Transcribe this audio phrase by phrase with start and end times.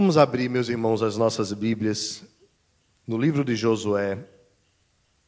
[0.00, 2.22] Vamos abrir, meus irmãos, as nossas Bíblias
[3.04, 4.16] no livro de Josué,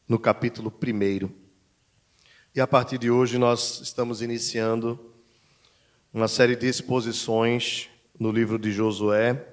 [0.07, 1.29] no capítulo 1.
[2.55, 4.97] E a partir de hoje nós estamos iniciando
[6.13, 9.45] uma série de exposições no livro de Josué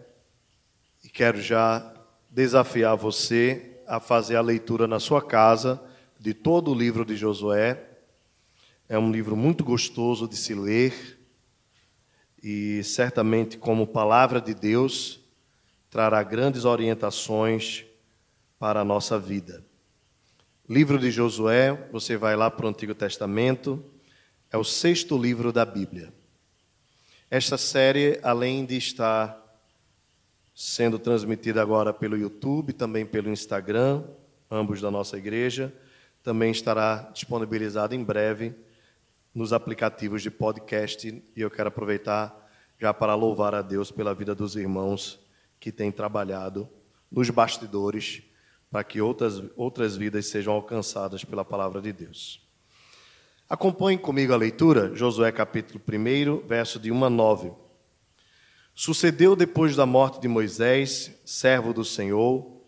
[1.03, 1.93] e quero já
[2.31, 5.83] desafiar você a fazer a leitura na sua casa
[6.17, 7.89] de todo o livro de Josué.
[8.89, 11.18] É um livro muito gostoso de se ler
[12.43, 15.21] e certamente, como palavra de Deus,
[15.91, 17.85] trará grandes orientações
[18.59, 19.65] para a nossa vida.
[20.69, 23.83] Livro de Josué, você vai lá para o Antigo Testamento,
[24.51, 26.13] é o sexto livro da Bíblia.
[27.31, 29.45] Esta série, além de estar
[30.55, 34.03] sendo transmitida agora pelo YouTube, também pelo Instagram,
[34.51, 35.73] ambos da nossa igreja,
[36.23, 38.55] também estará disponibilizada em breve
[39.35, 44.35] nos aplicativos de podcast e eu quero aproveitar já para louvar a Deus pela vida
[44.35, 45.19] dos irmãos
[45.61, 46.69] que têm trabalhado
[47.11, 48.23] nos bastidores
[48.71, 52.47] para que outras, outras vidas sejam alcançadas pela palavra de Deus.
[53.49, 57.53] Acompanhe comigo a leitura, Josué capítulo 1, verso de 1 a 9.
[58.75, 62.59] Sucedeu depois da morte de Moisés, servo do Senhor,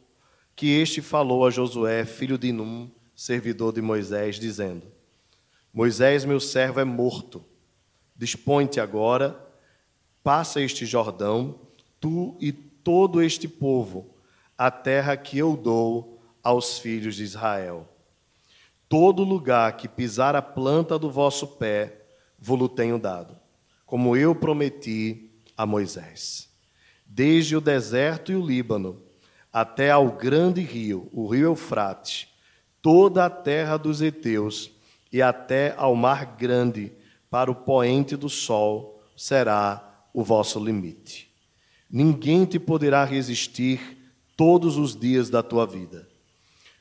[0.56, 4.90] que este falou a Josué, filho de Num, servidor de Moisés, dizendo:
[5.72, 7.44] Moisés, meu servo, é morto.
[8.16, 9.40] Dispõe-te agora,
[10.22, 11.60] passa este Jordão,
[12.00, 14.14] tu e todo este povo,
[14.58, 17.88] a terra que eu dou aos filhos de Israel.
[18.88, 22.02] Todo lugar que pisar a planta do vosso pé,
[22.38, 23.38] vou-lo tenho dado,
[23.86, 26.48] como eu prometi a Moisés.
[27.06, 29.00] Desde o deserto e o Líbano,
[29.52, 32.28] até ao grande rio, o rio Eufrates,
[32.82, 34.72] toda a terra dos heteus,
[35.12, 36.92] e até ao mar grande,
[37.28, 41.30] para o poente do sol, será o vosso limite.
[41.88, 43.98] Ninguém te poderá resistir
[44.36, 46.08] todos os dias da tua vida.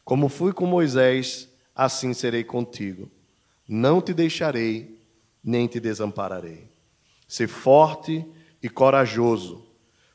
[0.03, 3.11] Como fui com Moisés, assim serei contigo.
[3.67, 4.99] Não te deixarei,
[5.43, 6.67] nem te desampararei.
[7.27, 8.25] Ser forte
[8.61, 9.65] e corajoso,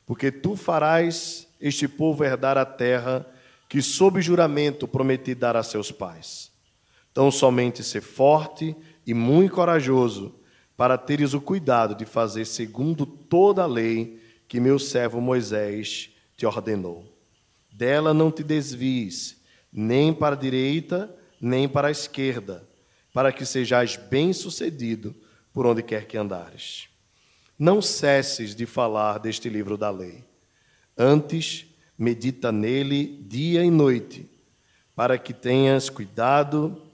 [0.05, 3.25] porque tu farás este povo herdar a terra
[3.69, 6.51] que, sob juramento, prometi dar a seus pais.
[7.15, 8.75] Então, somente ser forte
[9.07, 10.35] e muito corajoso,
[10.75, 16.45] para teres o cuidado de fazer segundo toda a lei que meu servo Moisés te
[16.45, 17.05] ordenou.
[17.71, 21.09] Dela não te desvies, nem para a direita,
[21.39, 22.67] nem para a esquerda,
[23.13, 25.15] para que sejais bem-sucedido
[25.53, 26.89] por onde quer que andares.
[27.57, 30.25] Não cesses de falar deste livro da lei.
[30.97, 31.65] Antes,
[31.97, 34.29] medita nele dia e noite,
[34.93, 36.84] para que tenhas cuidado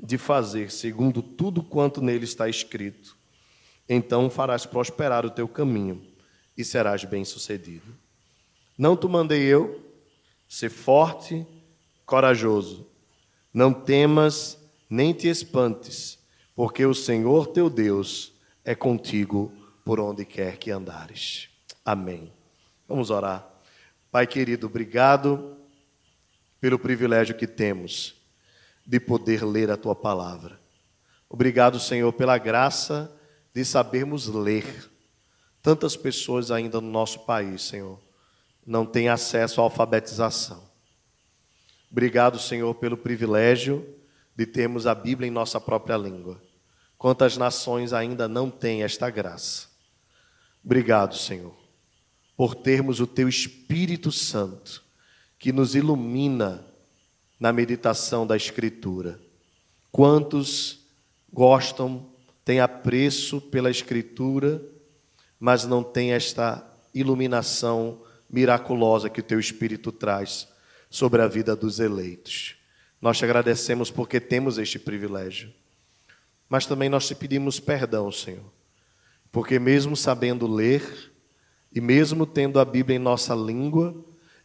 [0.00, 3.16] de fazer segundo tudo quanto nele está escrito.
[3.88, 6.06] Então farás prosperar o teu caminho
[6.56, 7.96] e serás bem-sucedido.
[8.76, 9.84] Não te mandei eu,
[10.48, 11.46] ser forte,
[12.06, 12.86] corajoso.
[13.52, 14.58] Não temas
[14.88, 16.18] nem te espantes,
[16.54, 18.32] porque o Senhor teu Deus
[18.64, 19.52] é contigo
[19.84, 21.48] por onde quer que andares.
[21.84, 22.32] Amém.
[22.86, 23.48] Vamos orar.
[24.10, 25.56] Pai querido, obrigado
[26.60, 28.17] pelo privilégio que temos
[28.88, 30.58] de poder ler a tua palavra.
[31.28, 33.14] Obrigado, Senhor, pela graça
[33.52, 34.90] de sabermos ler.
[35.62, 38.00] Tantas pessoas ainda no nosso país, Senhor,
[38.66, 40.62] não têm acesso à alfabetização.
[41.92, 43.86] Obrigado, Senhor, pelo privilégio
[44.34, 46.40] de termos a Bíblia em nossa própria língua.
[46.96, 49.68] Quantas nações ainda não têm esta graça?
[50.64, 51.54] Obrigado, Senhor,
[52.34, 54.82] por termos o Teu Espírito Santo
[55.38, 56.64] que nos ilumina
[57.38, 59.20] na meditação da Escritura.
[59.92, 60.80] Quantos
[61.32, 62.06] gostam,
[62.44, 64.62] têm apreço pela Escritura,
[65.38, 70.48] mas não têm esta iluminação miraculosa que o Teu Espírito traz
[70.90, 72.56] sobre a vida dos eleitos.
[73.00, 75.52] Nós te agradecemos porque temos este privilégio,
[76.48, 78.52] mas também nós te pedimos perdão, Senhor,
[79.30, 81.12] porque mesmo sabendo ler
[81.72, 83.94] e mesmo tendo a Bíblia em nossa língua,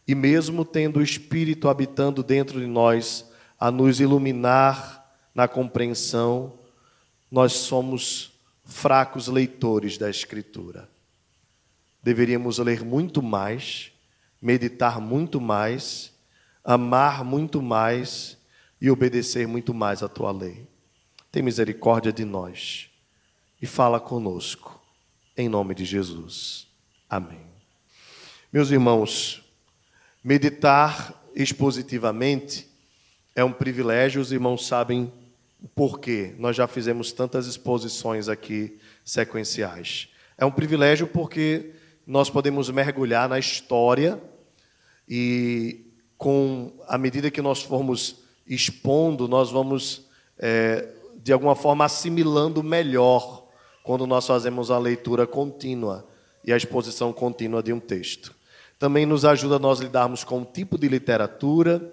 [0.06, 5.04] e mesmo tendo o Espírito habitando dentro de nós, a nos iluminar
[5.34, 6.58] na compreensão,
[7.30, 8.32] nós somos
[8.64, 10.88] fracos leitores da Escritura.
[12.02, 13.92] Deveríamos ler muito mais,
[14.40, 16.12] meditar muito mais,
[16.62, 18.38] amar muito mais
[18.80, 20.68] e obedecer muito mais à tua lei.
[21.32, 22.90] Tem misericórdia de nós
[23.60, 24.80] e fala conosco,
[25.36, 26.68] em nome de Jesus.
[27.08, 27.46] Amém.
[28.52, 29.43] Meus irmãos,
[30.26, 32.66] Meditar expositivamente
[33.36, 35.12] é um privilégio, os irmãos sabem
[35.62, 36.34] o porquê.
[36.38, 40.08] Nós já fizemos tantas exposições aqui sequenciais.
[40.38, 41.72] É um privilégio porque
[42.06, 44.18] nós podemos mergulhar na história
[45.06, 50.06] e, com a medida que nós formos expondo, nós vamos,
[50.38, 50.88] é,
[51.22, 53.46] de alguma forma, assimilando melhor
[53.82, 56.08] quando nós fazemos a leitura contínua
[56.42, 58.34] e a exposição contínua de um texto.
[58.78, 61.92] Também nos ajuda a nós lidarmos com o tipo de literatura,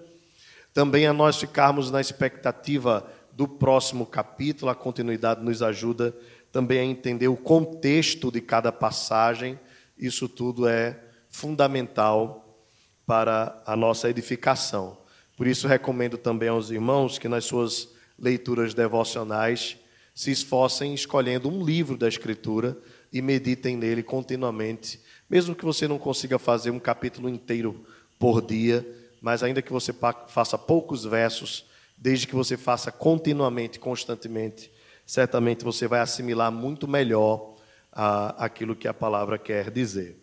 [0.74, 6.14] também a nós ficarmos na expectativa do próximo capítulo, a continuidade nos ajuda
[6.50, 9.58] também a entender o contexto de cada passagem.
[9.96, 10.98] Isso tudo é
[11.30, 12.58] fundamental
[13.06, 14.98] para a nossa edificação.
[15.36, 17.88] Por isso, recomendo também aos irmãos que nas suas
[18.18, 19.76] leituras devocionais
[20.14, 22.76] se esforcem escolhendo um livro da Escritura
[23.12, 25.00] e meditem nele continuamente,
[25.32, 27.86] mesmo que você não consiga fazer um capítulo inteiro
[28.18, 28.86] por dia,
[29.18, 29.90] mas ainda que você
[30.28, 31.64] faça poucos versos,
[31.96, 34.70] desde que você faça continuamente, constantemente,
[35.06, 37.54] certamente você vai assimilar muito melhor
[37.90, 40.22] a, aquilo que a palavra quer dizer.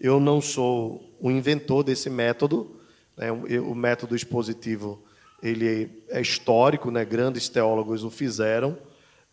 [0.00, 2.80] Eu não sou o inventor desse método,
[3.14, 5.04] né, o método expositivo
[5.42, 8.78] ele é histórico, né, grandes teólogos o fizeram,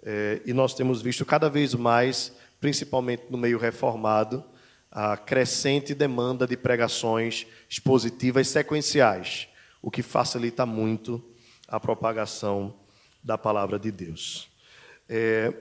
[0.04, 4.44] é, e nós temos visto cada vez mais, principalmente no meio reformado,
[4.96, 9.48] a crescente demanda de pregações expositivas sequenciais,
[9.82, 11.20] o que facilita muito
[11.68, 12.76] a propagação
[13.24, 14.48] da palavra de Deus.
[15.10, 15.52] É,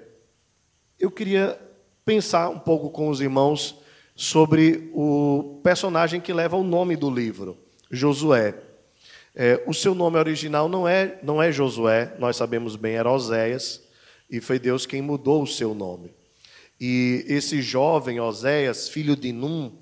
[1.01, 1.59] eu queria
[2.05, 3.81] pensar um pouco com os irmãos
[4.15, 7.57] sobre o personagem que leva o nome do livro,
[7.91, 8.55] Josué.
[9.35, 13.83] É, o seu nome original não é, não é Josué, nós sabemos bem, era Oséias,
[14.29, 16.13] e foi Deus quem mudou o seu nome.
[16.85, 19.73] E esse jovem, Oséias, filho de Num,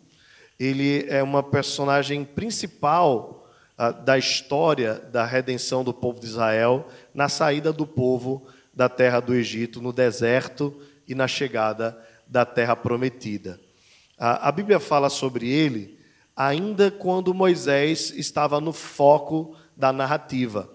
[0.58, 7.26] ele é uma personagem principal ah, da história da redenção do povo de Israel na
[7.26, 13.58] saída do povo da terra do Egito, no deserto e na chegada da terra prometida.
[14.18, 15.98] A, Bíblia fala sobre ele
[16.36, 20.70] ainda quando Moisés estava no foco da narrativa.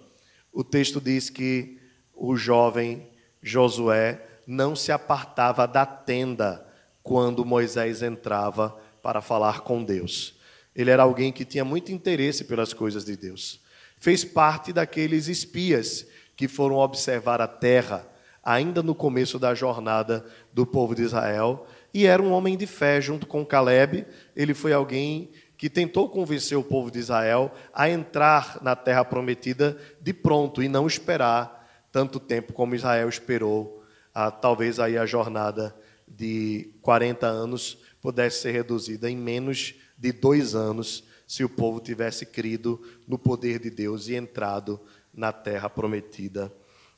[0.52, 1.80] O texto diz que
[2.16, 3.08] o jovem
[3.44, 6.66] Josué não se apartava da tenda
[7.02, 10.36] quando Moisés entrava para falar com Deus.
[10.76, 13.62] Ele era alguém que tinha muito interesse pelas coisas de Deus.
[13.98, 16.06] Fez parte daqueles espias
[16.36, 18.08] que foram observar a terra
[18.44, 23.02] ainda no começo da jornada do povo de Israel, e era um homem de fé
[23.02, 24.06] junto com Caleb.
[24.36, 29.78] Ele foi alguém que tentou convencer o povo de Israel a entrar na terra prometida
[30.02, 33.82] de pronto e não esperar tanto tempo como Israel esperou.
[34.18, 35.76] Ah, talvez aí a jornada
[36.08, 42.26] de 40 anos pudesse ser reduzida em menos de dois anos se o povo tivesse
[42.26, 44.80] crido no poder de Deus e entrado
[45.14, 46.50] na terra prometida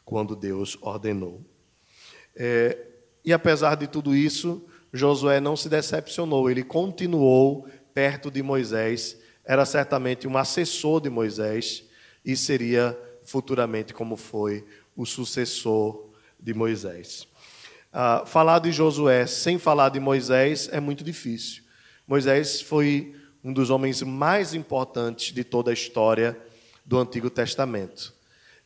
[0.05, 1.41] quando Deus ordenou.
[2.35, 2.85] É,
[3.25, 4.63] e apesar de tudo isso,
[4.93, 11.83] Josué não se decepcionou, ele continuou perto de Moisés, era certamente um assessor de Moisés
[12.23, 14.63] e seria futuramente, como foi,
[14.95, 16.06] o sucessor
[16.39, 17.27] de Moisés.
[17.91, 21.63] Ah, falar de Josué sem falar de Moisés é muito difícil.
[22.07, 26.37] Moisés foi um dos homens mais importantes de toda a história
[26.85, 28.13] do Antigo Testamento.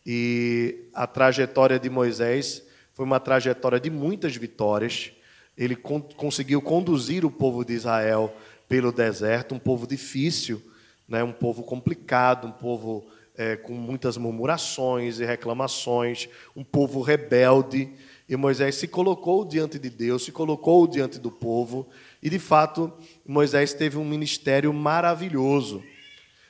[0.06, 2.64] E a trajetória de Moisés
[2.94, 5.12] foi uma trajetória de muitas vitórias.
[5.58, 8.36] Ele con conseguiu conduzir o povo de Israel
[8.68, 10.62] pelo deserto, um povo difícil,
[11.08, 13.06] né, um povo complicado, um povo
[13.38, 17.90] é, com muitas murmurações e reclamações, um povo rebelde.
[18.28, 21.90] E Moisés se colocou diante de Deus, se colocou diante do povo,
[22.22, 22.92] e de fato
[23.26, 25.84] Moisés teve um ministério maravilhoso.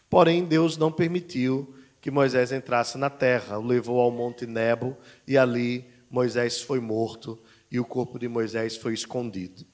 [0.10, 4.98] Porém, Deus não permitiu que Moisés entrasse na terra, o levou ao Monte Nebo
[5.28, 7.40] e ali Moisés foi morto
[7.72, 9.66] e o corpo de Moisés foi escondido.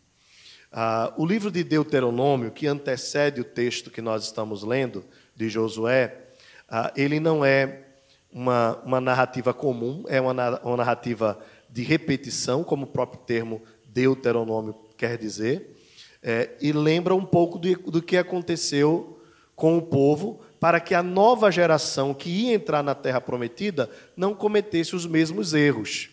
[0.72, 5.04] Ah, o livro de Deuteronômio, que antecede o texto que nós estamos lendo,
[5.36, 6.27] de Josué,
[6.70, 7.84] ah, ele não é
[8.32, 14.76] uma, uma narrativa comum, é uma, uma narrativa de repetição, como o próprio termo Deuteronômio
[14.98, 15.76] quer dizer,
[16.22, 19.22] é, e lembra um pouco do, que aconteceu
[19.56, 24.34] com o povo para que a nova geração que ia entrar na terra prometida não
[24.34, 26.10] cometesse os mesmos erros.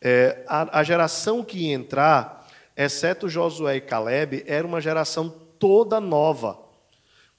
[0.00, 5.28] É, a, a geração que ia entrar, exceto Josué e Caleb, era uma geração
[5.58, 6.58] toda nova.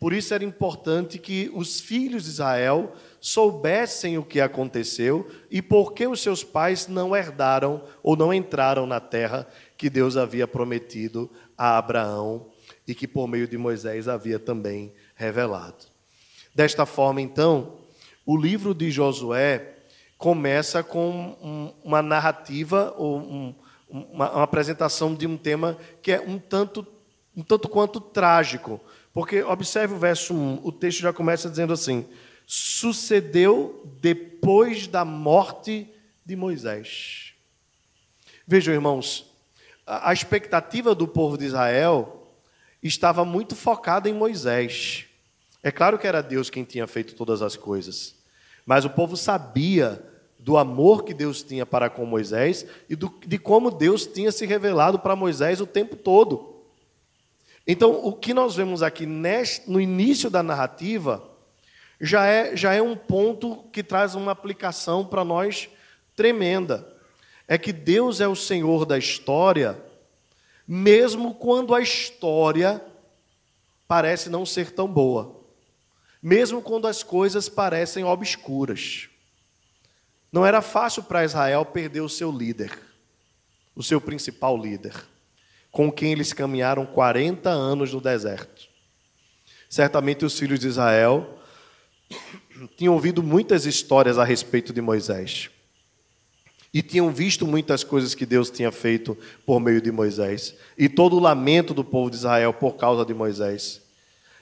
[0.01, 5.93] Por isso era importante que os filhos de Israel soubessem o que aconteceu e por
[5.93, 11.29] que os seus pais não herdaram ou não entraram na terra que Deus havia prometido
[11.55, 12.47] a Abraão
[12.87, 15.85] e que por meio de Moisés havia também revelado.
[16.55, 17.75] Desta forma, então,
[18.25, 19.75] o livro de Josué
[20.17, 23.53] começa com uma narrativa ou
[23.87, 26.87] uma, uma apresentação de um tema que é um tanto
[27.35, 28.79] um tanto quanto trágico.
[29.13, 32.05] Porque, observe o verso 1, o texto já começa dizendo assim:
[32.45, 35.89] sucedeu depois da morte
[36.25, 37.33] de Moisés.
[38.47, 39.25] Vejam, irmãos,
[39.85, 42.27] a expectativa do povo de Israel
[42.81, 45.05] estava muito focada em Moisés.
[45.63, 48.15] É claro que era Deus quem tinha feito todas as coisas,
[48.65, 50.03] mas o povo sabia
[50.39, 54.45] do amor que Deus tinha para com Moisés e do, de como Deus tinha se
[54.45, 56.50] revelado para Moisés o tempo todo.
[57.71, 61.23] Então, o que nós vemos aqui no início da narrativa
[62.01, 65.69] já é, já é um ponto que traz uma aplicação para nós
[66.13, 66.85] tremenda.
[67.47, 69.81] É que Deus é o Senhor da história,
[70.67, 72.83] mesmo quando a história
[73.87, 75.41] parece não ser tão boa,
[76.21, 79.07] mesmo quando as coisas parecem obscuras.
[80.29, 82.77] Não era fácil para Israel perder o seu líder,
[83.73, 84.93] o seu principal líder,
[85.71, 88.69] com quem eles caminharam 40 anos no deserto.
[89.69, 91.39] Certamente os filhos de Israel
[92.75, 95.49] tinham ouvido muitas histórias a respeito de Moisés.
[96.73, 100.55] E tinham visto muitas coisas que Deus tinha feito por meio de Moisés.
[100.77, 103.81] E todo o lamento do povo de Israel por causa de Moisés.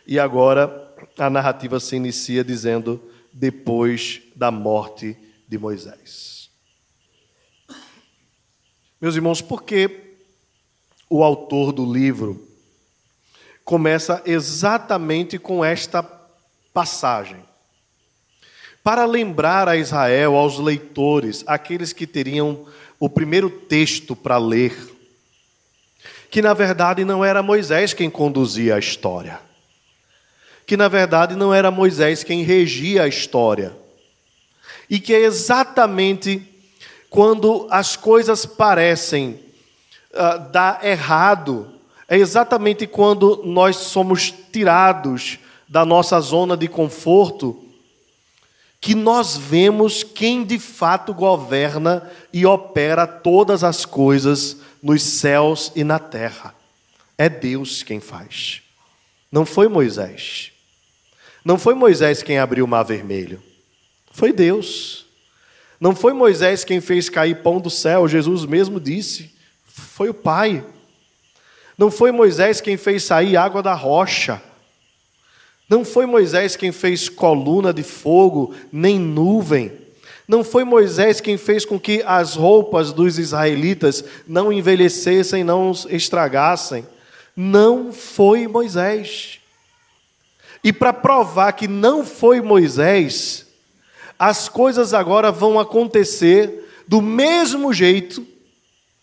[0.05, 5.17] E agora a narrativa se inicia dizendo: depois da morte
[5.47, 6.49] de Moisés.
[9.01, 10.08] Meus irmãos, por que
[11.09, 12.47] o autor do livro
[13.65, 16.03] começa exatamente com esta
[16.73, 17.43] passagem?
[18.83, 22.65] Para lembrar a Israel, aos leitores, aqueles que teriam
[22.99, 24.75] o primeiro texto para ler,
[26.29, 29.39] que na verdade não era Moisés quem conduzia a história,
[30.65, 33.75] que na verdade não era Moisés quem regia a história,
[34.89, 36.47] e que é exatamente
[37.09, 39.39] quando as coisas parecem
[40.13, 41.71] uh, dar errado,
[42.07, 47.63] é exatamente quando nós somos tirados da nossa zona de conforto,
[48.81, 55.83] que nós vemos quem de fato governa e opera todas as coisas nos céus e
[55.83, 56.55] na terra.
[57.17, 58.61] É Deus quem faz.
[59.31, 60.51] Não foi Moisés.
[61.43, 63.43] Não foi Moisés quem abriu o mar vermelho.
[64.11, 65.05] Foi Deus.
[65.79, 69.37] Não foi Moisés quem fez cair pão do céu, Jesus mesmo disse.
[69.99, 70.63] Foi o Pai.
[71.77, 74.41] Não foi Moisés quem fez sair água da rocha.
[75.67, 79.73] Não foi Moisés quem fez coluna de fogo, nem nuvem.
[80.25, 86.87] Não foi Moisés quem fez com que as roupas dos israelitas não envelhecessem, não estragassem.
[87.35, 89.41] Não foi Moisés.
[90.63, 93.47] E para provar que não foi Moisés,
[94.17, 98.25] as coisas agora vão acontecer do mesmo jeito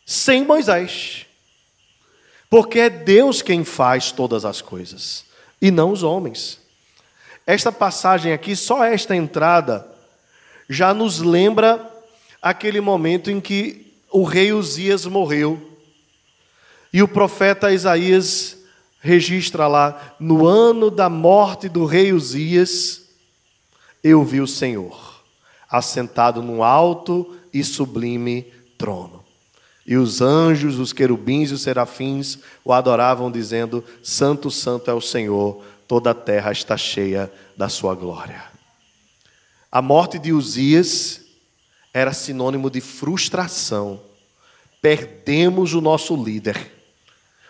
[0.07, 1.27] sem Moisés.
[2.49, 5.25] Porque é Deus quem faz todas as coisas
[5.61, 6.61] e não os homens.
[7.45, 9.87] Esta passagem aqui, só esta entrada,
[10.71, 11.93] já nos lembra
[12.41, 15.73] aquele momento em que o rei Uzias morreu.
[16.93, 18.57] E o profeta Isaías
[19.01, 23.03] registra lá: no ano da morte do rei Uzias,
[24.03, 25.23] eu vi o Senhor,
[25.69, 29.25] assentado num alto e sublime trono.
[29.87, 35.00] E os anjos, os querubins e os serafins o adoravam, dizendo: Santo, Santo é o
[35.00, 38.43] Senhor, toda a terra está cheia da sua glória.
[39.71, 41.21] A morte de Uzias
[41.95, 44.00] era sinônimo de frustração.
[44.83, 46.73] Perdemos o nosso líder.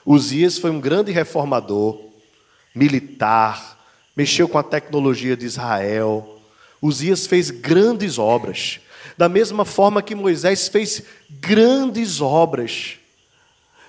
[0.05, 2.01] Uzias foi um grande reformador,
[2.75, 3.77] militar,
[4.15, 6.41] mexeu com a tecnologia de Israel,
[6.81, 8.81] Uzias fez grandes obras,
[9.17, 12.97] da mesma forma que Moisés fez grandes obras.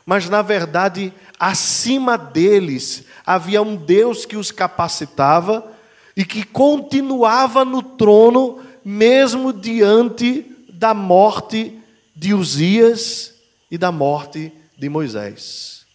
[0.05, 5.71] Mas, na verdade, acima deles havia um Deus que os capacitava
[6.15, 11.77] e que continuava no trono, mesmo diante da morte
[12.15, 13.33] de Uzias
[13.69, 15.85] e da morte de Moisés.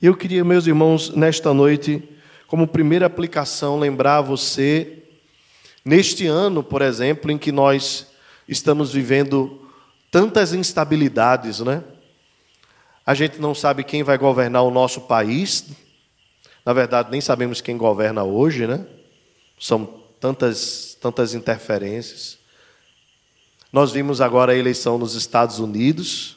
[0.00, 2.02] Eu queria, meus irmãos, nesta noite,
[2.46, 5.02] como primeira aplicação, lembrar você
[5.86, 8.08] Neste ano, por exemplo, em que nós
[8.48, 9.60] estamos vivendo
[10.10, 11.82] tantas instabilidades, né?
[13.04, 15.66] A gente não sabe quem vai governar o nosso país.
[16.64, 18.84] Na verdade, nem sabemos quem governa hoje, né?
[19.58, 22.38] São tantas, tantas interferências.
[23.72, 26.36] Nós vimos agora a eleição nos Estados Unidos,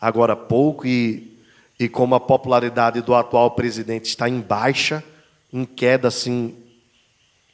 [0.00, 1.38] agora há pouco, e,
[1.78, 5.04] e como a popularidade do atual presidente está em baixa,
[5.52, 6.56] em queda assim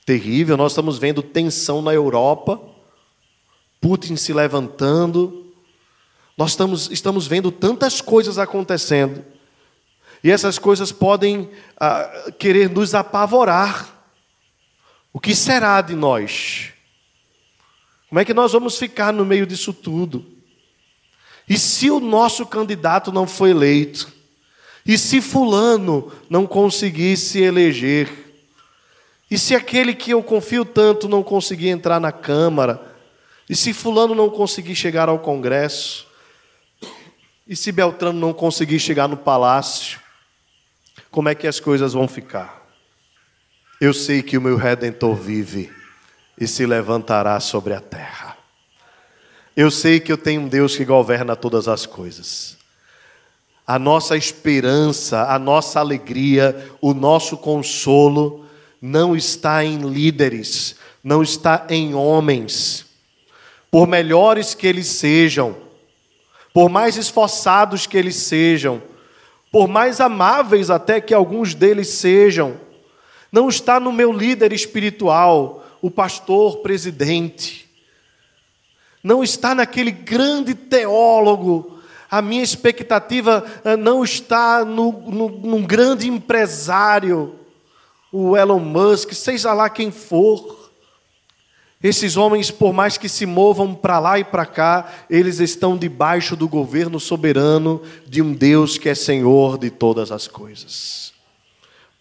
[0.07, 0.57] terrível.
[0.57, 2.61] Nós estamos vendo tensão na Europa,
[3.89, 5.47] Putin se levantando.
[6.37, 9.25] Nós estamos, estamos vendo tantas coisas acontecendo.
[10.23, 11.49] E essas coisas podem
[11.81, 13.89] ah, querer nos apavorar.
[15.11, 16.75] O que será de nós?
[18.11, 20.27] Como é que nós vamos ficar no meio disso tudo?
[21.49, 24.13] E se o nosso candidato não foi eleito?
[24.85, 28.11] E se Fulano não conseguisse eleger?
[29.31, 32.98] E se aquele que eu confio tanto não conseguir entrar na Câmara?
[33.49, 36.07] E se Fulano não conseguir chegar ao Congresso?
[37.47, 39.99] E se Beltrano não conseguir chegar no palácio?
[41.11, 42.67] Como é que as coisas vão ficar?
[43.81, 45.73] Eu sei que o meu redentor vive
[46.39, 48.37] e se levantará sobre a terra.
[49.57, 52.59] Eu sei que eu tenho um Deus que governa todas as coisas.
[53.67, 58.47] A nossa esperança, a nossa alegria, o nosso consolo
[58.81, 62.88] não está em líderes, não está em homens.
[63.71, 65.57] Por melhores que eles sejam,
[66.53, 68.83] por mais esforçados que eles sejam,
[69.53, 72.59] por mais amáveis até que alguns deles sejam,
[73.31, 77.69] não está no meu líder espiritual, o pastor presidente,
[79.03, 81.79] não está naquele grande teólogo,
[82.11, 87.35] a minha expectativa eh, não está no, no, num grande empresário,
[88.11, 90.68] o Elon Musk, seja lá quem for.
[91.83, 96.35] Esses homens, por mais que se movam para lá e para cá, eles estão debaixo
[96.35, 101.13] do governo soberano de um Deus que é Senhor de todas as coisas.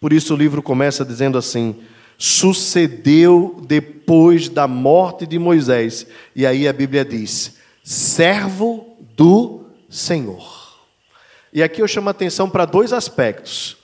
[0.00, 1.76] Por isso o livro começa dizendo assim:
[2.16, 6.06] sucedeu depois da morte de Moisés.
[6.34, 10.76] E aí a Bíblia diz: servo do Senhor.
[11.52, 13.76] E aqui eu chamo a atenção para dois aspectos.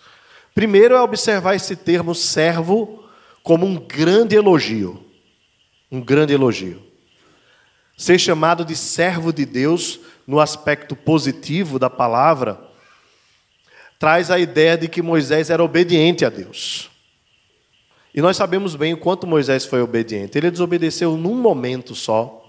[0.53, 3.05] Primeiro é observar esse termo servo
[3.45, 5.05] como um grande elogio.
[5.95, 6.83] Um grande elogio.
[7.97, 12.61] Ser chamado de servo de Deus, no aspecto positivo da palavra,
[13.97, 16.91] traz a ideia de que Moisés era obediente a Deus.
[18.13, 20.37] E nós sabemos bem o quanto Moisés foi obediente.
[20.37, 22.45] Ele desobedeceu num momento só.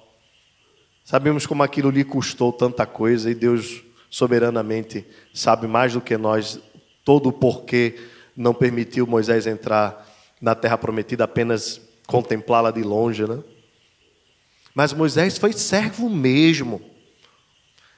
[1.04, 6.60] Sabemos como aquilo lhe custou tanta coisa e Deus soberanamente sabe mais do que nós
[7.04, 7.96] todo o porquê
[8.36, 10.04] não permitiu Moisés entrar
[10.42, 13.40] na terra prometida, apenas contemplá-la de longe, né?
[14.74, 16.82] Mas Moisés foi servo mesmo.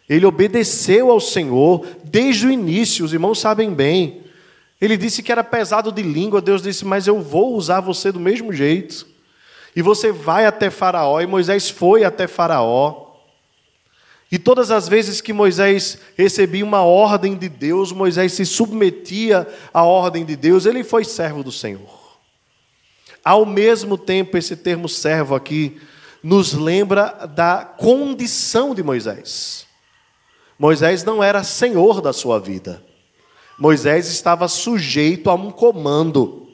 [0.08, 4.24] Ele obedeceu ao Senhor desde o início, os irmãos sabem bem.
[4.80, 8.20] Ele disse que era pesado de língua, Deus disse: Mas eu vou usar você do
[8.20, 9.08] mesmo jeito.
[9.76, 13.08] E você vai até Faraó, e Moisés foi até Faraó.
[14.32, 19.84] E todas as vezes que Moisés recebia uma ordem de Deus, Moisés se submetia à
[19.84, 21.97] ordem de Deus, ele foi servo do Senhor.
[23.28, 25.82] Ao mesmo tempo, esse termo servo aqui
[26.24, 29.68] nos lembra da condição de Moisés.
[30.58, 32.82] Moisés não era senhor da sua vida.
[33.60, 36.48] Moisés estava sujeito a um comando.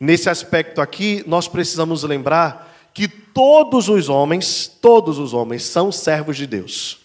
[0.00, 6.38] Nesse aspecto aqui, nós precisamos lembrar que todos os homens, todos os homens são servos
[6.38, 7.00] de Deus.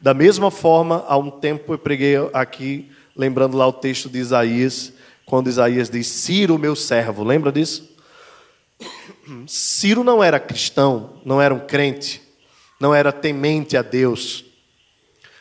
[0.00, 4.90] Da mesma forma, há um tempo eu preguei aqui, lembrando lá o texto de Isaías,
[5.26, 7.94] quando Isaías diz: Ciro, meu servo, lembra disso?
[9.46, 12.22] Ciro não era cristão, não era um crente,
[12.80, 14.44] não era temente a Deus,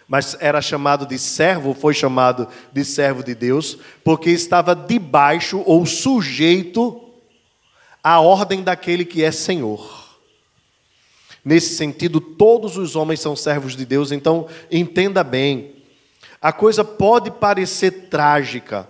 [0.07, 5.85] mas era chamado de servo, foi chamado de servo de Deus, porque estava debaixo ou
[5.85, 7.01] sujeito
[8.03, 10.03] à ordem daquele que é Senhor.
[11.43, 15.75] Nesse sentido, todos os homens são servos de Deus, então entenda bem.
[16.41, 18.89] A coisa pode parecer trágica,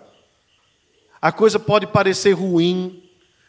[1.23, 3.01] a coisa pode parecer ruim,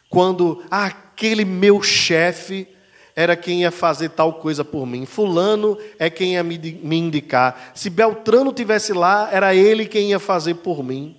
[0.09, 2.69] quando ah, aquele meu chefe
[3.13, 5.05] era quem ia fazer tal coisa por mim.
[5.05, 7.73] Fulano é quem ia me, indicar.
[7.75, 11.17] Se Beltrano tivesse lá, era ele quem ia fazer por mim.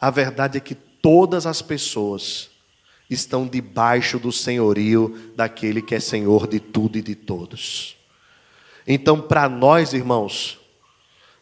[0.00, 2.50] A verdade é que todas as pessoas
[3.08, 7.96] estão debaixo do senhorio daquele que é senhor de tudo e de todos.
[8.84, 10.58] Então, para nós, irmãos,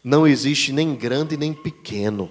[0.04, 2.30] não existe nem grande nem pequeno.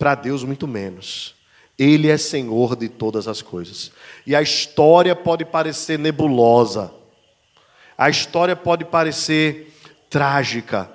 [0.00, 1.34] Para Deus, muito menos.
[1.78, 3.92] Ele é Senhor de todas as coisas.
[4.26, 6.90] E a história pode parecer nebulosa,
[7.98, 9.74] a história pode parecer
[10.08, 10.90] trágica,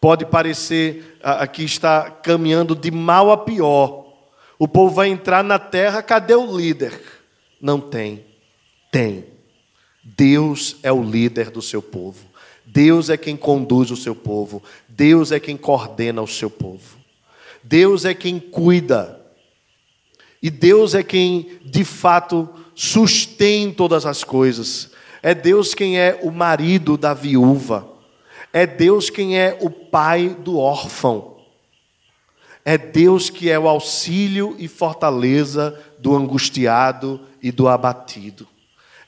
[0.00, 1.18] pode parecer
[1.52, 4.14] que está caminhando de mal a pior.
[4.56, 7.00] O povo vai entrar na terra, cadê o líder?
[7.60, 8.24] Não tem.
[8.92, 9.24] Tem.
[10.04, 12.24] Deus é o líder do seu povo.
[12.64, 14.62] Deus é quem conduz o seu povo.
[14.88, 17.05] Deus é quem coordena o seu povo.
[17.68, 19.16] Deus é quem cuida
[20.46, 24.92] e Deus é quem, de fato, sustém todas as coisas.
[25.20, 27.88] É Deus quem é o marido da viúva.
[28.52, 31.38] É Deus quem é o pai do órfão.
[32.64, 38.46] É Deus que é o auxílio e fortaleza do angustiado e do abatido.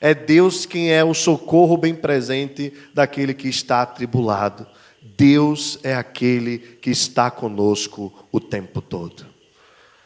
[0.01, 4.67] É Deus quem é o socorro bem presente daquele que está atribulado.
[5.01, 9.25] Deus é aquele que está conosco o tempo todo.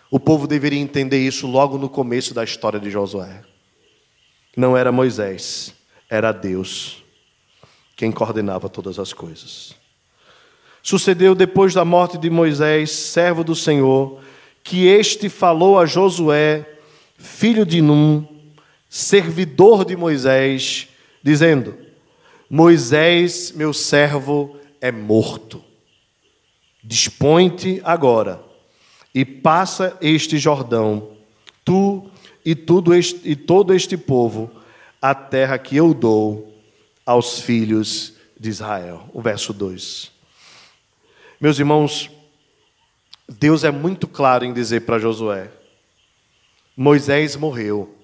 [0.10, 3.42] O povo deveria entender isso logo no começo da história de Josué.
[4.56, 5.74] Não era Moisés,
[6.10, 7.04] era Deus
[7.96, 9.76] quem coordenava todas as coisas.
[10.82, 14.20] Sucedeu depois da morte de Moisés, servo do Senhor,
[14.64, 16.68] que este falou a Josué,
[17.18, 18.28] filho de Num,
[18.90, 20.90] servidor de Moisés,
[21.24, 21.78] dizendo:
[22.50, 25.63] Moisés, meu servo, é morto.
[26.84, 28.43] Dispõe-te agora
[29.15, 31.15] e passa este Jordão,
[31.63, 32.12] tu
[32.43, 34.52] e, tudo este, e todo este povo,
[35.02, 36.62] a terra que eu dou
[37.06, 39.10] aos filhos de Israel.
[39.13, 40.12] O verso 2.
[41.39, 42.12] Meus irmãos,
[43.30, 45.50] Deus é muito claro em dizer para Josué:
[46.76, 47.96] Moisés morreu,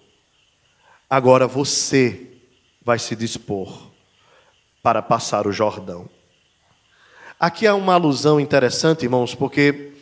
[1.10, 2.38] agora você
[2.82, 3.92] vai se dispor
[4.82, 6.10] para passar o Jordão.
[7.40, 9.94] Aqui há uma alusão interessante, irmãos, porque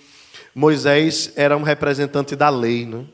[0.56, 3.06] Moisés era um representante da lei, né?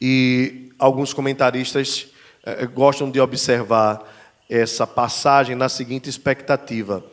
[0.00, 2.08] E alguns comentaristas
[2.42, 4.02] eh, gostam de observar
[4.50, 7.04] essa passagem na seguinte expectativa: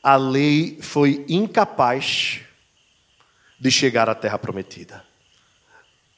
[0.00, 2.42] a lei foi incapaz
[3.58, 5.04] de chegar à terra prometida.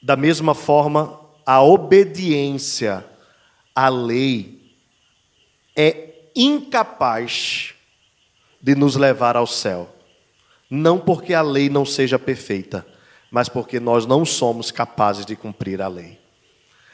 [0.03, 3.03] Da mesma forma, a obediência
[3.75, 4.77] à lei
[5.75, 7.75] é incapaz
[8.63, 9.89] de nos levar ao céu.
[10.71, 12.87] Não porque a lei não seja perfeita,
[13.31, 16.19] mas porque nós não somos capazes de cumprir a lei.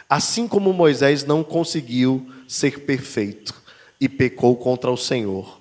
[0.08, 3.54] Assim como Moisés não conseguiu ser perfeito
[4.00, 5.60] e pecou contra o Senhor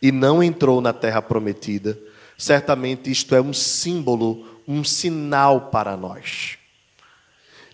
[0.00, 1.98] e não entrou na terra prometida,
[2.36, 6.58] certamente isto é um símbolo, um sinal para nós.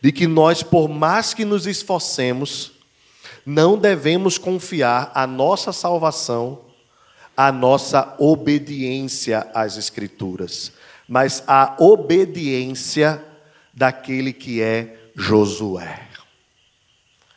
[0.00, 2.72] De que nós, por mais que nos esforcemos,
[3.44, 6.69] não devemos confiar a nossa salvação,
[7.46, 10.72] a nossa obediência às Escrituras
[11.10, 13.20] mas a obediência
[13.74, 16.06] daquele que é Josué.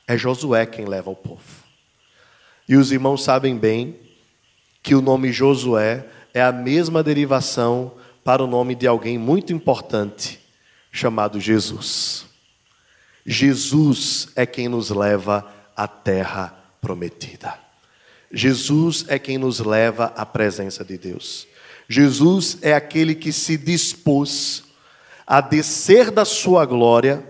[0.07, 1.41] É Josué quem leva o povo.
[2.69, 3.99] E os irmãos sabem bem
[4.83, 10.39] que o nome Josué é a mesma derivação para o nome de alguém muito importante,
[10.91, 12.27] chamado Jesus.
[13.25, 17.62] Jesus é quem nos leva à terra prometida.
[18.33, 21.47] Jesus é quem nos leva à presença de Deus.
[21.87, 24.63] Jesus é aquele que se dispôs
[25.27, 27.23] a descer da sua glória,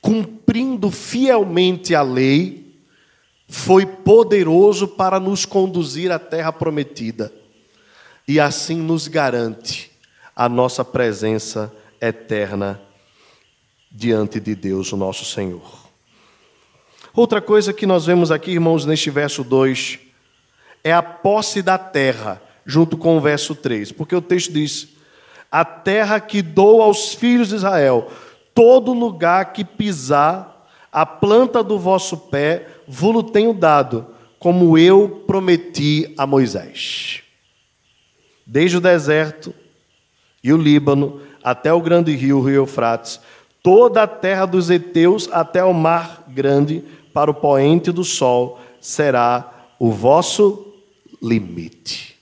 [0.00, 2.74] cumprindo fielmente a lei,
[3.46, 7.32] foi poderoso para nos conduzir à terra prometida
[8.26, 9.90] e assim nos garante
[10.36, 12.80] a nossa presença eterna
[13.90, 15.87] diante de Deus, o nosso Senhor.
[17.18, 19.98] Outra coisa que nós vemos aqui, irmãos, neste verso 2,
[20.84, 24.90] é a posse da terra junto com o verso 3, porque o texto diz:
[25.50, 28.08] A terra que dou aos filhos de Israel,
[28.54, 34.06] todo lugar que pisar, a planta do vosso pé, vos tenho dado,
[34.38, 37.24] como eu prometi a Moisés.
[38.46, 39.52] Desde o deserto
[40.40, 43.20] e o Líbano, até o grande rio, o rio Eufrates,
[43.60, 46.84] toda a terra dos heteus até o mar grande,
[47.18, 50.72] para o poente do sol, será o vosso
[51.20, 52.16] limite.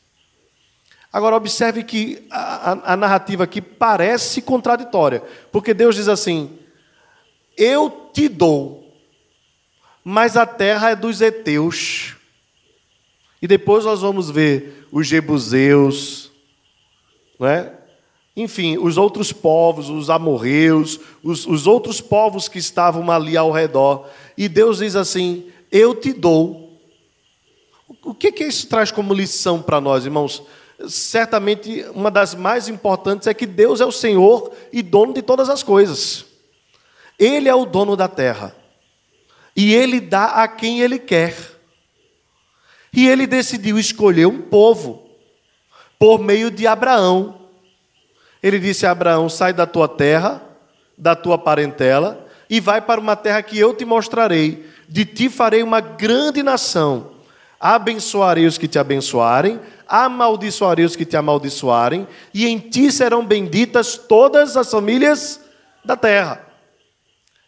[1.13, 6.59] Agora, observe que a, a, a, narrativa aqui parece contraditória, porque Deus diz assim:
[7.59, 8.91] Eu te dou,
[10.03, 12.17] mas a terra é dos heteus.
[13.43, 16.33] E depois nós vamos ver os jebuseus,
[17.39, 17.71] não é?
[18.37, 24.09] Enfim, os outros povos, os amorreus, os, os outros povos que estavam ali ao redor.
[24.37, 26.79] E Deus diz assim: Eu te dou.
[28.05, 30.42] O que, que isso traz como lição para nós, irmãos?
[30.88, 35.49] certamente uma das mais importantes é que Deus é o Senhor e dono de todas
[35.49, 36.27] as coisas.
[37.18, 38.55] Ele é o dono da terra.
[39.55, 41.35] E ele dá a quem ele quer.
[42.92, 45.09] E ele decidiu escolher um povo
[45.99, 47.46] por meio de Abraão.
[48.47, 50.41] Ele disse a Abraão: sai da tua terra,
[50.97, 54.65] da tua parentela, e vai para uma terra que eu te mostrarei.
[54.89, 57.11] De ti farei uma grande nação.
[57.59, 63.97] Abençoarei os que te abençoarem, amaldiçoarei os que te amaldiçoarem, e em ti serão benditas
[63.97, 65.41] todas as famílias
[65.85, 66.41] da terra.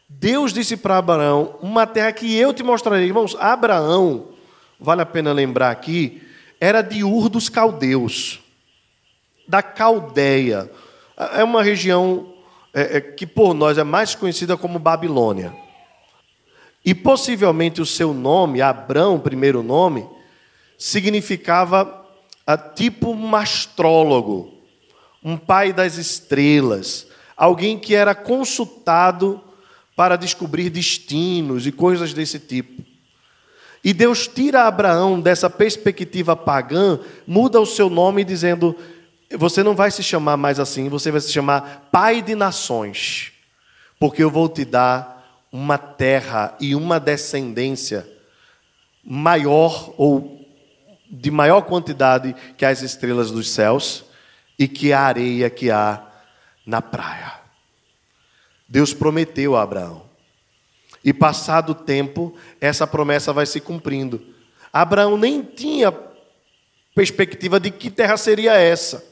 [0.08, 3.06] Deus disse para Abraão: Uma terra que eu te mostrarei.
[3.06, 4.30] Irmãos, Abraão,
[4.80, 6.26] vale a pena lembrar aqui,
[6.60, 8.40] era de Ur dos Caldeus.
[9.46, 10.68] da Caldeia.
[11.34, 12.32] É uma região
[12.72, 15.52] é, é, que por nós é mais conhecida como Babilônia.
[16.84, 20.08] E possivelmente o seu nome, Abrão, primeiro nome,
[20.78, 22.06] significava
[22.46, 24.54] a, ah, tipo um astrólogo,
[25.22, 29.42] um pai das estrelas, alguém que era consultado
[29.96, 32.80] para descobrir destinos e coisas desse tipo.
[33.82, 38.76] E Deus tira Abraão dessa perspectiva pagã, muda o seu nome dizendo:
[39.36, 43.32] você não vai se chamar mais assim, você vai se chamar Pai de Nações,
[43.98, 48.08] porque eu vou te dar uma terra e uma descendência
[49.04, 50.38] maior ou
[51.10, 54.04] de maior quantidade que as estrelas dos céus
[54.58, 56.02] e que a areia que há
[56.66, 57.32] na praia.
[58.68, 60.06] Deus prometeu a Abraão.
[61.02, 64.34] E passado o tempo, essa promessa vai se cumprindo.
[64.70, 65.90] Abraão nem tinha
[66.94, 69.07] perspectiva de que terra seria essa.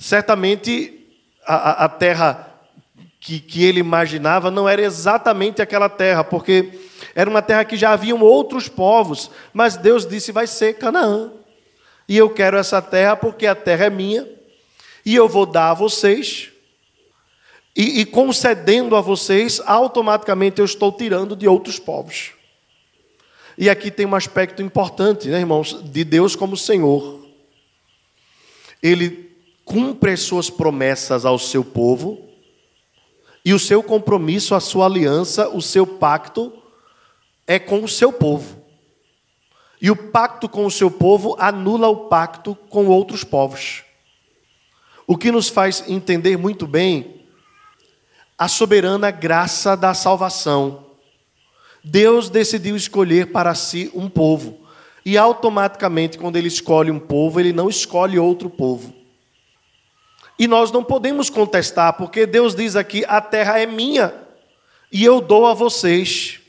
[0.00, 1.06] Certamente
[1.46, 2.50] a, a terra
[3.20, 7.92] que, que ele imaginava não era exatamente aquela terra, porque era uma terra que já
[7.92, 11.30] haviam outros povos, mas Deus disse: vai ser Canaã.
[12.08, 14.26] E eu quero essa terra porque a terra é minha,
[15.04, 16.50] e eu vou dar a vocês,
[17.76, 22.32] e, e concedendo a vocês, automaticamente eu estou tirando de outros povos.
[23.58, 27.20] E aqui tem um aspecto importante, né, irmãos, de Deus como Senhor.
[28.82, 29.29] Ele
[29.70, 32.18] cumpre as suas promessas ao seu povo,
[33.44, 36.52] e o seu compromisso, a sua aliança, o seu pacto
[37.46, 38.60] é com o seu povo.
[39.80, 43.84] E o pacto com o seu povo anula o pacto com outros povos.
[45.06, 47.24] O que nos faz entender muito bem
[48.36, 50.86] a soberana graça da salvação.
[51.84, 54.66] Deus decidiu escolher para si um povo.
[55.06, 58.99] E automaticamente, quando ele escolhe um povo, ele não escolhe outro povo.
[60.40, 64.10] E nós não podemos contestar, porque Deus diz aqui: a terra é minha,
[64.90, 66.40] e eu dou a vocês,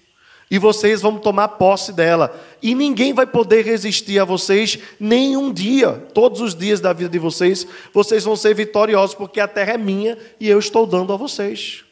[0.50, 2.34] e vocês vão tomar posse dela.
[2.64, 7.20] E ninguém vai poder resistir a vocês nenhum dia, todos os dias da vida de
[7.20, 11.18] vocês, vocês vão ser vitoriosos, porque a terra é minha e eu estou dando a
[11.18, 11.84] vocês.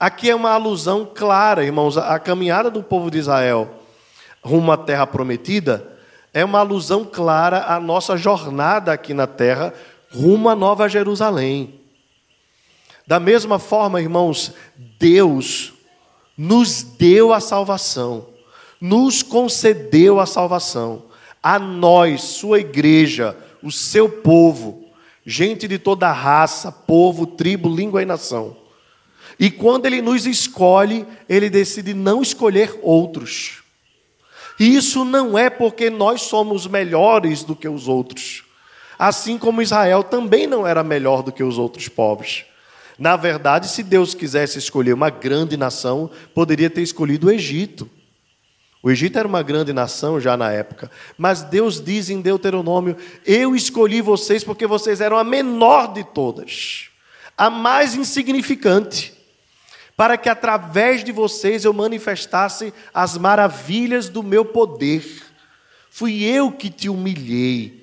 [0.00, 3.70] Aqui é uma alusão clara, irmãos, a caminhada do povo de Israel
[4.42, 5.92] rumo à terra prometida
[6.34, 9.72] é uma alusão clara à nossa jornada aqui na terra
[10.14, 11.80] rumo à Nova Jerusalém.
[13.06, 14.52] Da mesma forma, irmãos,
[14.98, 15.72] Deus
[16.36, 18.28] nos deu a salvação,
[18.80, 21.04] nos concedeu a salvação,
[21.42, 24.84] a nós, sua igreja, o seu povo,
[25.24, 28.56] gente de toda raça, povo, tribo, língua e nação.
[29.38, 33.62] E quando ele nos escolhe, ele decide não escolher outros.
[34.60, 38.41] E isso não é porque nós somos melhores do que os outros
[39.02, 42.44] assim como Israel também não era melhor do que os outros povos.
[42.96, 47.90] Na verdade, se Deus quisesse escolher uma grande nação, poderia ter escolhido o Egito.
[48.80, 50.88] O Egito era uma grande nação já na época,
[51.18, 56.88] mas Deus diz em Deuteronômio: Eu escolhi vocês porque vocês eram a menor de todas,
[57.36, 59.12] a mais insignificante,
[59.96, 65.04] para que através de vocês eu manifestasse as maravilhas do meu poder.
[65.90, 67.81] Fui eu que te humilhei,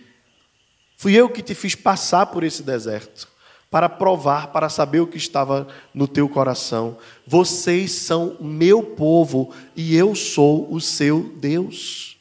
[1.00, 3.26] Fui eu que te fiz passar por esse deserto,
[3.72, 6.98] para provar, para saber o que estava no teu coração.
[7.26, 12.18] Vocês são meu povo e eu sou o seu Deus.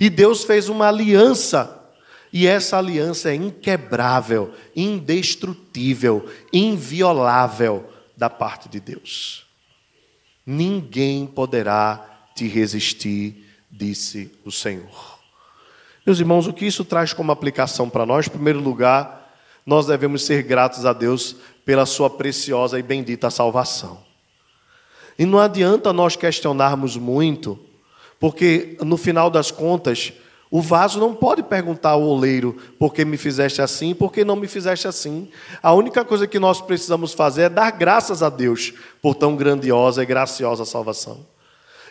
[0.00, 1.88] E Deus fez uma aliança,
[2.32, 9.46] e essa aliança é inquebrável, indestrutível, inviolável da parte de Deus.
[10.44, 15.13] Ninguém poderá te resistir, disse o Senhor.
[16.06, 18.26] Meus irmãos, o que isso traz como aplicação para nós?
[18.26, 19.32] Em primeiro lugar,
[19.64, 23.98] nós devemos ser gratos a Deus pela sua preciosa e bendita salvação.
[25.18, 27.58] E não adianta nós questionarmos muito,
[28.20, 30.12] porque no final das contas,
[30.50, 34.36] o vaso não pode perguntar ao oleiro por que me fizeste assim, por que não
[34.36, 35.30] me fizeste assim.
[35.62, 40.02] A única coisa que nós precisamos fazer é dar graças a Deus por tão grandiosa
[40.02, 41.33] e graciosa salvação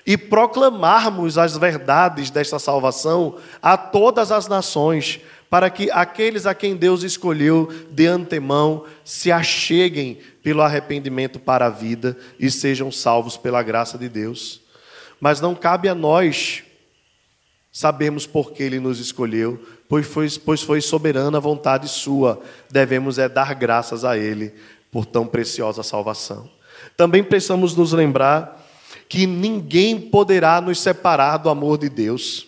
[0.06, 6.76] e proclamarmos as verdades desta salvação a todas as nações, para que aqueles a quem
[6.76, 13.64] Deus escolheu de antemão se acheguem pelo arrependimento para a vida e sejam salvos pela
[13.64, 14.62] graça de Deus.
[15.22, 16.64] Mas não cabe a nós
[17.72, 22.42] sabermos por que Ele nos escolheu, pois foi, pois foi soberana a vontade Sua.
[22.70, 24.54] Devemos é dar graças a Ele
[24.92, 26.50] por tão preciosa salvação.
[26.98, 28.63] Também precisamos nos lembrar
[29.14, 32.48] que ninguém poderá nos separar do amor de Deus.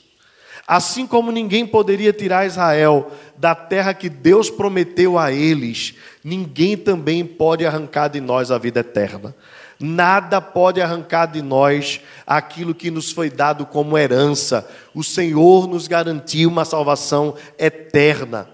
[0.65, 7.23] Assim como ninguém poderia tirar Israel da terra que Deus prometeu a eles, ninguém também
[7.23, 9.35] pode arrancar de nós a vida eterna.
[9.79, 14.67] Nada pode arrancar de nós aquilo que nos foi dado como herança.
[14.91, 18.49] O Senhor nos garantiu uma salvação eterna.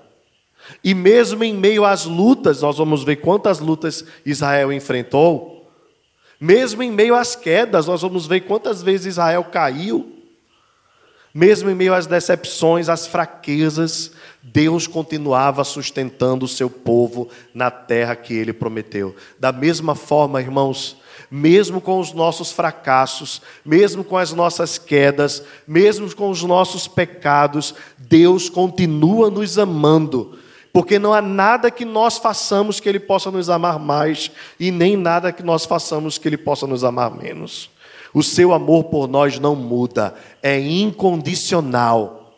[0.84, 5.51] E mesmo em meio às lutas, nós vamos ver quantas lutas Israel enfrentou.
[6.42, 10.18] Mesmo em meio às quedas, nós vamos ver quantas vezes Israel caiu.
[11.32, 18.16] Mesmo em meio às decepções, às fraquezas, Deus continuava sustentando o seu povo na terra
[18.16, 19.16] que ele prometeu.
[19.40, 20.98] Da mesma forma, irmãos,
[21.30, 27.76] mesmo com os nossos fracassos, mesmo com as nossas quedas, mesmo com os nossos pecados,
[28.00, 30.40] Deus continua nos amando.
[30.74, 34.96] Porque não há nada que nós façamos que Ele possa nos amar mais, e nem
[34.96, 37.70] nada que nós façamos que Ele possa nos amar menos.
[38.14, 42.36] O seu amor por nós não muda, é incondicional,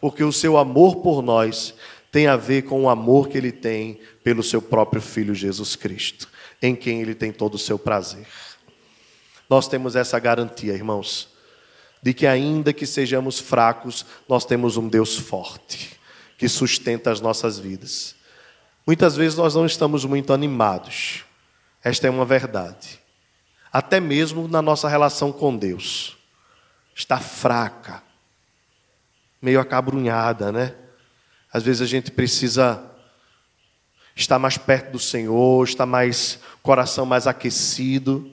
[0.00, 1.74] porque o seu amor por nós
[2.10, 6.28] tem a ver com o amor que ele tem pelo seu próprio Filho Jesus Cristo,
[6.60, 8.26] em quem ele tem todo o seu prazer.
[9.48, 11.28] Nós temos essa garantia, irmãos,
[12.02, 15.99] de que ainda que sejamos fracos, nós temos um Deus forte,
[16.40, 18.16] que sustenta as nossas vidas.
[18.84, 21.24] Muitas vezes nós não estamos muito animados,
[21.84, 23.00] esta é uma verdade
[23.72, 26.16] até mesmo na nossa relação com Deus.
[26.94, 28.02] Está fraca,
[29.40, 30.74] meio acabrunhada, né?
[31.52, 32.82] Às vezes a gente precisa
[34.14, 38.30] estar mais perto do Senhor, estar mais coração mais aquecido.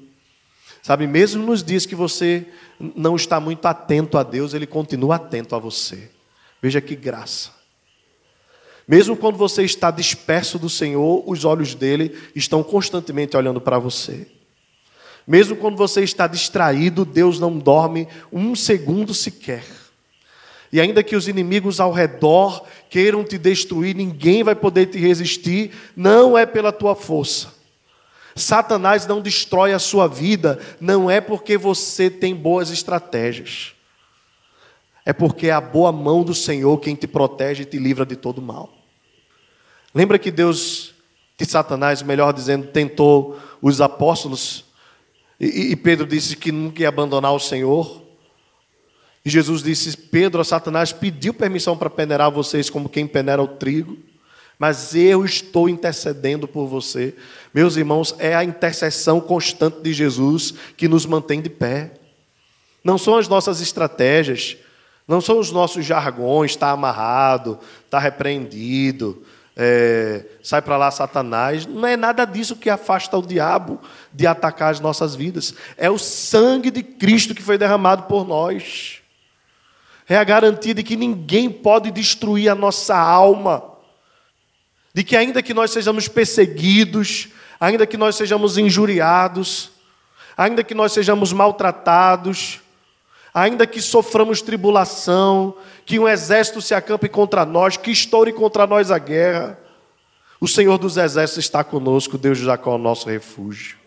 [0.82, 2.46] Sabe, mesmo nos dias que você
[2.80, 6.12] não está muito atento a Deus, ele continua atento a você.
[6.62, 7.52] Veja que graça.
[8.88, 14.28] Mesmo quando você está disperso do Senhor, os olhos dele estão constantemente olhando para você.
[15.28, 19.66] Mesmo quando você está distraído, Deus não dorme um segundo sequer.
[20.72, 25.72] E ainda que os inimigos ao redor queiram te destruir, ninguém vai poder te resistir,
[25.94, 27.54] não é pela tua força.
[28.36, 33.74] Satanás não destrói a sua vida, não é porque você tem boas estratégias.
[35.06, 38.16] É porque é a boa mão do Senhor quem te protege e te livra de
[38.16, 38.77] todo mal.
[39.94, 40.94] Lembra que Deus,
[41.38, 44.68] que Satanás, melhor dizendo, tentou os apóstolos
[45.40, 48.02] e, e Pedro disse que nunca ia abandonar o Senhor.
[49.24, 53.98] E Jesus disse: Pedro, Satanás pediu permissão para peneirar vocês como quem peneira o trigo,
[54.58, 57.16] mas eu estou intercedendo por você.
[57.54, 61.92] Meus irmãos, é a intercessão constante de Jesus que nos mantém de pé.
[62.84, 64.58] Não são as nossas estratégias,
[65.08, 69.24] não são os nossos jargões, está amarrado, está repreendido,
[69.60, 71.66] é, sai para lá Satanás.
[71.66, 73.82] Não é nada disso que afasta o diabo
[74.14, 75.56] de atacar as nossas vidas.
[75.76, 79.00] É o sangue de Cristo que foi derramado por nós.
[80.08, 83.64] É a garantia de que ninguém pode destruir a nossa alma.
[84.94, 89.72] De que, ainda que nós sejamos perseguidos, ainda que nós sejamos injuriados,
[90.38, 92.62] ainda que nós sejamos maltratados,
[93.38, 95.54] ainda que soframos tribulação,
[95.86, 99.60] que um exército se acampe contra nós, que estoure contra nós a guerra,
[100.42, 103.78] o Senhor dos exércitos está conosco, Deus de Jacó é o nosso refúgio.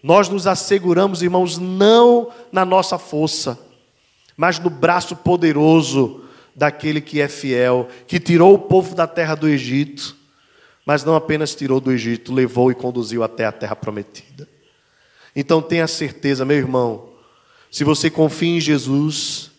[0.00, 3.58] Nós nos asseguramos, irmãos, não na nossa força,
[4.36, 9.48] mas no braço poderoso daquele que é fiel, que tirou o povo da terra do
[9.48, 10.16] Egito,
[10.84, 14.48] mas não apenas tirou do Egito, levou e conduziu até a terra prometida.
[15.34, 17.15] Então tenha certeza, meu irmão,
[17.76, 19.50] se você confia em Jesus,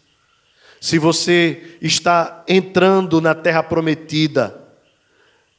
[0.81, 4.59] se você está entrando na terra prometida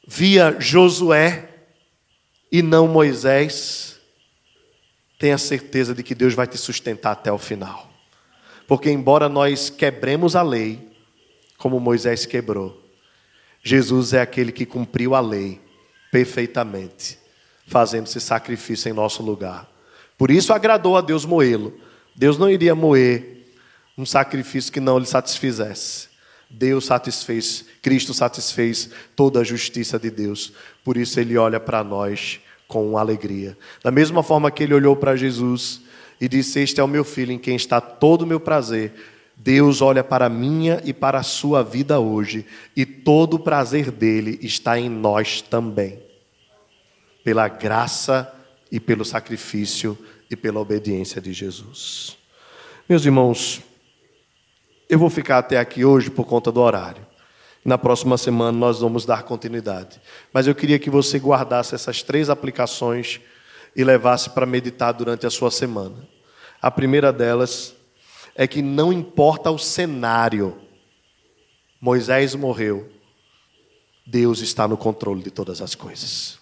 [0.04, 1.50] via Josué
[2.50, 4.00] e não Moisés,
[5.20, 7.92] tenha certeza de que Deus vai te sustentar até o final.
[8.66, 10.90] Porque, embora nós quebremos a lei,
[11.58, 12.82] como Moisés quebrou,
[13.62, 15.60] Jesus é aquele que cumpriu a lei
[16.10, 17.20] perfeitamente,
[17.68, 19.70] fazendo esse sacrifício em nosso lugar.
[20.18, 21.86] Por isso agradou a Deus moê-lo
[22.18, 23.46] Deus não iria moer
[23.96, 26.08] um sacrifício que não lhe satisfizesse.
[26.50, 30.52] Deus satisfez, Cristo satisfez toda a justiça de Deus.
[30.82, 33.56] Por isso ele olha para nós com alegria.
[33.84, 35.80] Da mesma forma que ele olhou para Jesus
[36.20, 38.94] e disse: Este é o meu filho em quem está todo o meu prazer.
[39.36, 42.44] Deus olha para a minha e para a sua vida hoje,
[42.74, 46.02] e todo o prazer dele está em nós também,
[47.22, 48.34] pela graça
[48.72, 49.96] e pelo sacrifício
[50.30, 52.16] e pela obediência de Jesus.
[52.88, 53.60] Meus irmãos,
[54.88, 57.06] eu vou ficar até aqui hoje por conta do horário.
[57.64, 60.00] Na próxima semana nós vamos dar continuidade.
[60.32, 63.20] Mas eu queria que você guardasse essas três aplicações
[63.76, 65.96] e levasse para meditar durante a sua semana.
[66.60, 67.74] A primeira delas
[68.34, 70.56] é que não importa o cenário
[71.80, 72.90] Moisés morreu.
[74.04, 76.38] Deus está no controle de todas as coisas.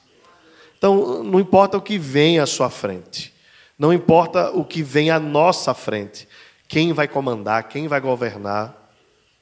[0.78, 3.32] Então, não importa o que vem à sua frente,
[3.78, 6.26] não importa o que vem à nossa frente,
[6.68, 8.74] quem vai comandar, quem vai governar,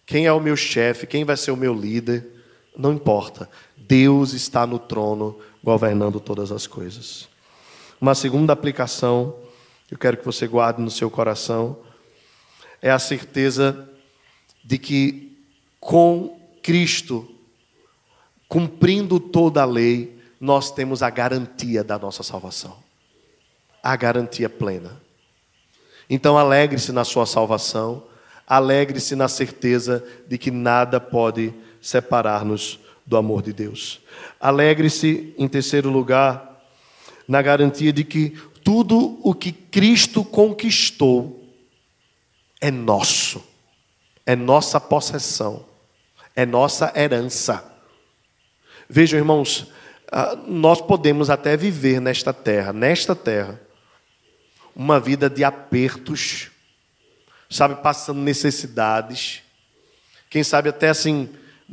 [0.04, 2.26] quem é o meu chefe, quem vai ser o meu líder,
[2.76, 3.48] não importa.
[3.76, 7.28] Deus está no trono, governando todas as coisas.
[8.00, 9.36] Uma segunda aplicação,
[9.90, 11.78] eu quero que você guarde no seu coração,
[12.82, 13.88] é a certeza
[14.62, 15.38] de que
[15.80, 17.28] com Cristo,
[18.48, 22.83] cumprindo toda a lei, nós temos a garantia da nossa salvação.
[23.84, 25.00] A garantia plena.
[26.08, 28.02] Então alegre-se na sua salvação,
[28.46, 34.00] alegre-se na certeza de que nada pode separar-nos do amor de Deus.
[34.40, 36.62] Alegre-se, em terceiro lugar,
[37.28, 38.30] na garantia de que
[38.62, 41.44] tudo o que Cristo conquistou
[42.60, 43.44] é nosso,
[44.24, 45.66] é nossa possessão,
[46.34, 47.62] é nossa herança.
[48.88, 49.70] Vejam, irmãos,
[50.10, 53.60] ah, nós podemos até viver nesta terra, nesta terra,
[54.74, 56.50] uma vida de apertos,
[57.48, 59.42] sabe, passando necessidades,
[60.28, 61.28] quem sabe até assim,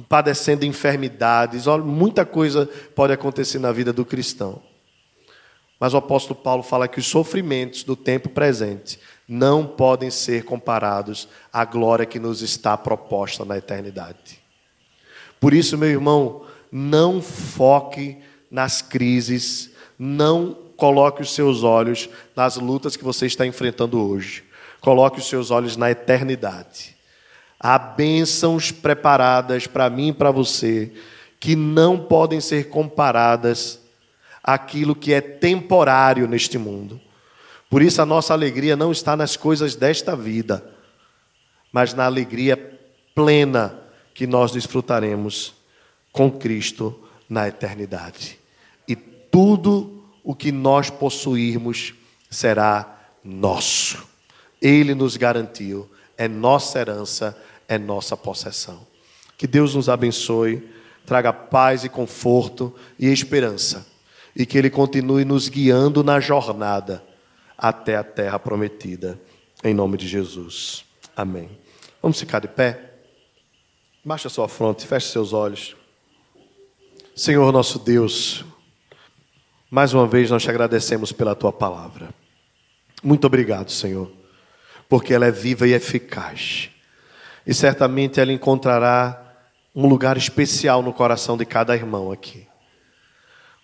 [0.07, 4.61] padecendo enfermidades, olha, muita coisa pode acontecer na vida do cristão.
[5.79, 11.27] Mas o apóstolo Paulo fala que os sofrimentos do tempo presente não podem ser comparados
[11.51, 14.39] à glória que nos está proposta na eternidade.
[15.39, 18.19] Por isso, meu irmão, não foque
[18.51, 24.43] nas crises, não coloque os seus olhos nas lutas que você está enfrentando hoje.
[24.79, 26.97] Coloque os seus olhos na eternidade.
[27.59, 30.91] Há bênçãos preparadas para mim e para você
[31.39, 33.79] que não podem ser comparadas
[34.43, 36.99] aquilo que é temporário neste mundo.
[37.69, 40.65] Por isso a nossa alegria não está nas coisas desta vida,
[41.71, 42.57] mas na alegria
[43.13, 43.79] plena
[44.15, 45.53] que nós desfrutaremos
[46.11, 48.39] com Cristo na eternidade.
[48.87, 51.93] E tudo o que nós possuirmos
[52.29, 54.07] será nosso.
[54.61, 58.85] Ele nos garantiu, é nossa herança, é nossa possessão.
[59.37, 60.69] Que Deus nos abençoe,
[61.05, 63.91] traga paz e conforto e esperança
[64.35, 67.03] e que Ele continue nos guiando na jornada
[67.57, 69.19] até a terra prometida.
[69.63, 70.85] Em nome de Jesus.
[71.15, 71.49] Amém.
[72.01, 72.93] Vamos ficar de pé?
[74.03, 75.75] Baixe a sua fronte, feche seus olhos.
[77.15, 78.43] Senhor nosso Deus,
[79.71, 82.13] mais uma vez nós te agradecemos pela tua palavra.
[83.01, 84.11] Muito obrigado, Senhor,
[84.89, 86.69] porque ela é viva e eficaz.
[87.47, 89.17] E certamente ela encontrará
[89.73, 92.45] um lugar especial no coração de cada irmão aqui.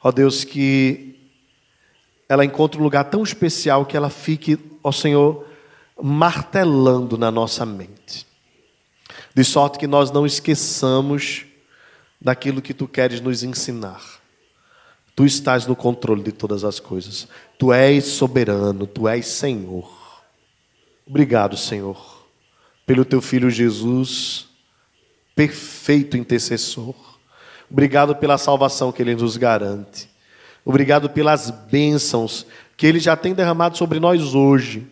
[0.01, 1.19] Ó Deus, que
[2.29, 5.45] ela encontre um lugar tão especial que ela fique, ó Senhor,
[6.01, 8.25] martelando na nossa mente.
[9.35, 11.45] De sorte que nós não esqueçamos
[12.19, 14.01] daquilo que tu queres nos ensinar.
[15.17, 17.27] Tu estás no controle de todas as coisas.
[17.57, 19.91] Tu és soberano, tu és Senhor.
[21.05, 22.23] Obrigado, Senhor,
[22.85, 24.47] pelo teu filho Jesus,
[25.35, 26.93] perfeito intercessor
[27.69, 30.09] Obrigado pela salvação que Ele nos garante.
[30.63, 32.45] Obrigado pelas bênçãos
[32.75, 34.87] que Ele já tem derramado sobre nós hoje.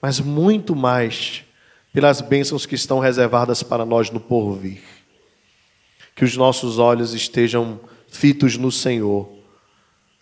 [0.00, 1.44] Mas muito mais
[1.92, 4.82] pelas bênçãos que estão reservadas para nós no porvir.
[6.14, 9.33] Que os nossos olhos estejam fitos no Senhor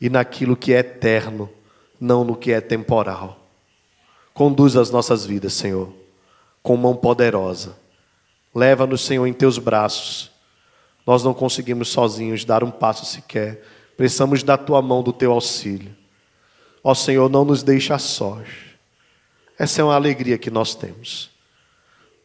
[0.03, 1.49] e naquilo que é eterno,
[2.01, 3.39] não no que é temporal.
[4.35, 5.95] Conduz as nossas vidas, Senhor,
[6.61, 7.77] com mão poderosa.
[8.53, 10.33] Leva-nos, Senhor, em teus braços
[11.07, 13.65] nós não conseguimos sozinhos dar um passo sequer.
[13.97, 15.95] Precisamos da tua mão, do teu auxílio.
[16.83, 18.49] Ó Senhor, não nos deixa sós.
[19.57, 21.31] Essa é uma alegria que nós temos.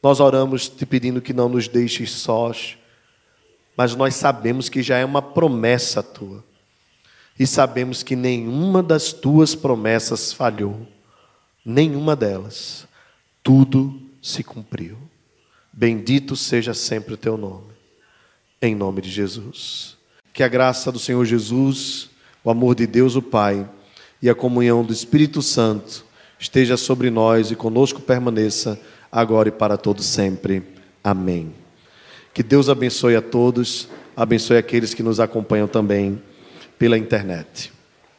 [0.02, 2.78] Nós oramos te pedindo que não nos deixes sós,
[3.76, 6.44] mas nós sabemos que já é uma promessa tua.
[7.40, 10.88] E sabemos que nenhuma das tuas promessas falhou.
[11.64, 12.88] Nenhuma delas.
[13.44, 14.98] Tudo se cumpriu.
[15.72, 17.78] Bendito seja sempre o teu nome
[18.62, 19.98] em nome de Jesus.
[20.34, 22.10] Que a graça do Senhor Jesus,
[22.44, 23.68] o amor de Deus o Pai
[24.22, 26.06] e a comunhão do Espírito Santo
[26.40, 28.80] esteja sobre nós e conosco permaneça
[29.12, 30.64] agora e para todos sempre.
[31.04, 31.54] Amém.
[32.34, 36.22] Que Deus abençoe a todos, abençoe aqueles que nos acompanham também
[36.78, 37.72] pela internet.